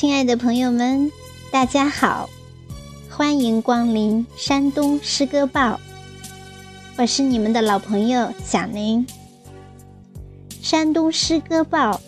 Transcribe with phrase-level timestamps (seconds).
[0.00, 1.12] 亲爱的朋友们，
[1.50, 2.30] 大家好，
[3.10, 5.78] 欢迎光临山东诗歌报，
[6.96, 9.06] 我是你们的老朋友小林。
[10.62, 12.00] 山东诗歌报，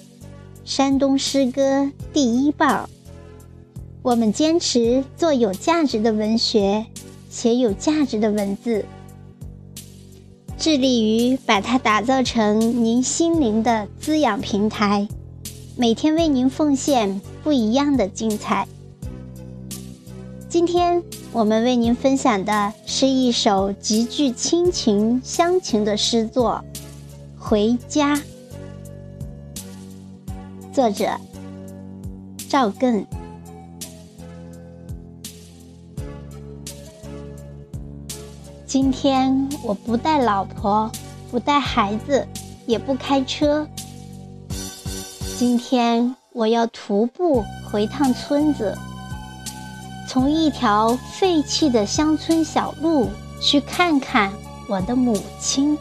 [0.64, 2.88] 山东诗歌第一报，
[4.00, 6.86] 我们坚持做有价值的文学，
[7.28, 8.86] 写有价值的文字，
[10.56, 15.06] 致力于把它打造成您心灵的滋养平台。
[15.74, 18.68] 每天为您奉献不一样的精彩。
[20.46, 26.62] 今天我们为您分享的是一首极具亲情乡情的诗作
[27.42, 28.16] 《回家》，
[30.74, 31.16] 作者
[32.50, 33.06] 赵艮。
[38.66, 40.92] 今天我不带老婆，
[41.30, 42.28] 不带孩子，
[42.66, 43.66] 也不开车。
[45.44, 48.78] 今天我要徒步回趟村子，
[50.06, 54.32] 从一条废弃的乡村小路去看看
[54.68, 55.76] 我的母亲，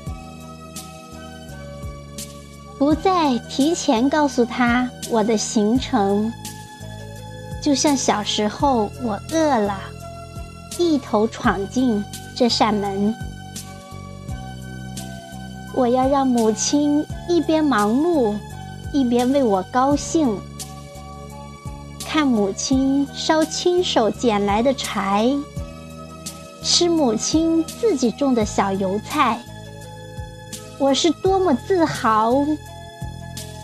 [2.80, 6.34] 不再提前告诉她我的行程，
[7.62, 9.80] 就像小时候我饿了，
[10.80, 12.04] 一头闯进
[12.36, 13.14] 这扇门。
[15.76, 18.36] 我要让母亲一边忙碌。
[18.94, 20.38] 一边为我高兴，
[22.06, 25.30] 看母亲烧亲手捡来的柴，
[26.62, 29.42] 吃母亲自己种的小油菜，
[30.78, 32.34] 我是多么自豪！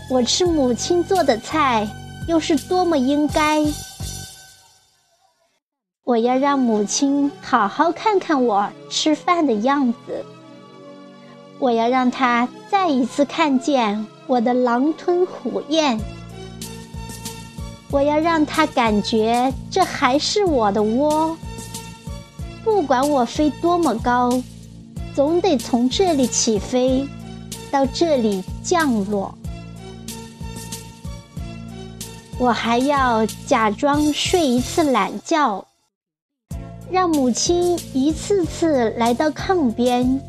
[0.09, 1.86] 我吃母亲做的菜，
[2.28, 3.61] 又是多么应该！
[6.05, 10.25] 我要让母亲好好看看我吃饭的样子，
[11.59, 14.08] 我要让她再一次看见。
[14.27, 15.98] 我的狼吞虎咽，
[17.89, 21.38] 我要让他感觉这还是我的窝。
[22.61, 24.43] 不管我飞多么高，
[25.15, 27.08] 总得从这里起飞，
[27.71, 29.33] 到这里降落。
[32.38, 35.65] 我还要假装睡一次懒觉，
[36.92, 40.20] 让母亲一次次来到炕边。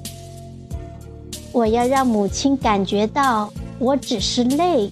[1.51, 3.53] 我要让母亲感觉到。
[3.79, 4.91] 我只是累，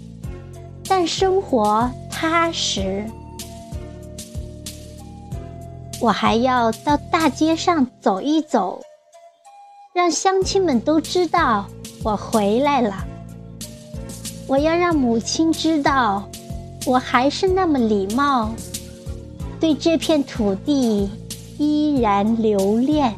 [0.89, 3.05] 但生活踏实。
[6.01, 8.81] 我还要到大街上走一走，
[9.95, 11.67] 让乡亲们都知道
[12.05, 13.05] 我回来了。
[14.47, 16.29] 我要让母亲知道，
[16.87, 18.51] 我还是那么礼貌，
[19.59, 21.11] 对这片土地
[21.59, 23.13] 依然留恋。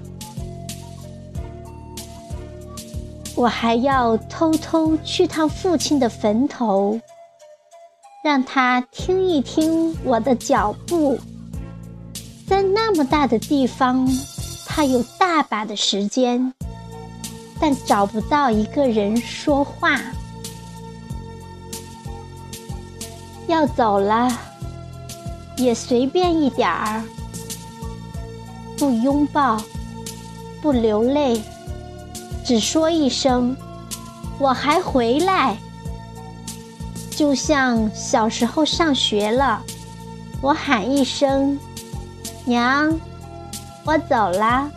[3.39, 7.01] 我还要偷偷去趟父亲的坟头，
[8.25, 11.17] 让他听一听我的脚步。
[12.49, 14.09] 在那么大的地方，
[14.67, 16.53] 他有大把的时间，
[17.61, 20.01] 但找不到一个人说话。
[23.47, 24.37] 要走了，
[25.57, 27.05] 也随便一点儿，
[28.77, 29.63] 不拥抱，
[30.61, 31.41] 不流泪。
[32.49, 33.55] 只说一声，
[34.39, 35.55] 我还回来，
[37.11, 39.63] 就像小时候上学了，
[40.41, 41.59] 我喊一声
[42.49, 42.99] “娘”，
[43.85, 44.73] 我走了。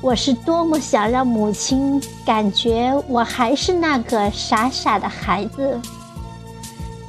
[0.00, 5.78] 我是多么想让母亲感觉我还是那个傻傻的孩子，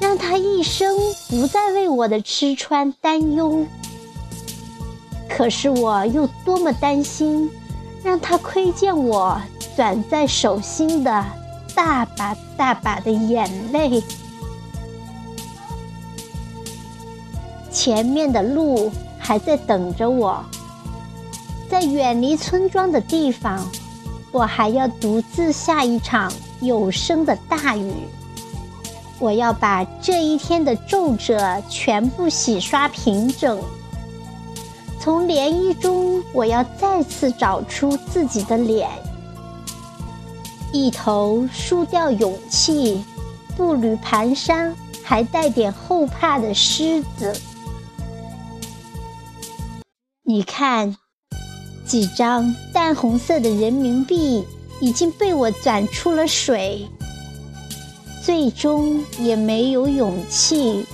[0.01, 0.97] 让她一生
[1.29, 3.65] 不再为我的吃穿担忧。
[5.29, 7.49] 可是我又多么担心。
[8.03, 9.41] 让他窥见我
[9.75, 11.25] 攥在手心的
[11.75, 14.03] 大把大把的眼泪。
[17.71, 20.43] 前面的路还在等着我，
[21.69, 23.65] 在远离村庄的地方，
[24.31, 27.93] 我还要独自下一场有声的大雨。
[29.19, 33.59] 我要把这一天的皱褶全部洗刷平整。
[35.01, 38.87] 从涟漪中，我要再次找出自己的脸。
[40.71, 43.03] 一头输掉勇气、
[43.57, 44.71] 步履蹒跚，
[45.03, 47.35] 还带点后怕的狮子。
[50.21, 50.95] 你看，
[51.83, 54.45] 几张淡红色的人民币
[54.79, 56.87] 已经被我转出了水，
[58.23, 60.85] 最终也没有勇气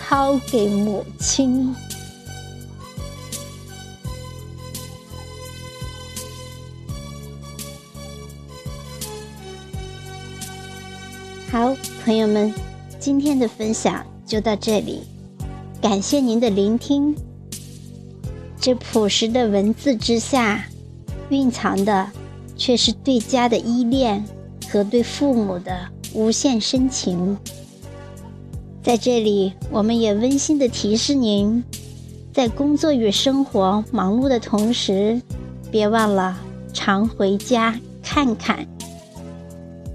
[0.00, 1.76] 掏给母亲。
[11.52, 12.50] 好，朋友们，
[12.98, 15.02] 今天的分享就到这里，
[15.82, 17.14] 感谢您的聆听。
[18.58, 20.64] 这朴实的文字之下，
[21.28, 22.10] 蕴藏的
[22.56, 24.24] 却是对家的依恋
[24.70, 27.36] 和对父母的无限深情。
[28.82, 31.62] 在这里，我们也温馨的提示您，
[32.32, 35.20] 在工作与生活忙碌的同时，
[35.70, 36.34] 别忘了
[36.72, 38.66] 常回家看看。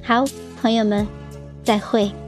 [0.03, 0.23] 好，
[0.61, 1.07] 朋友们，
[1.67, 2.26] 再会。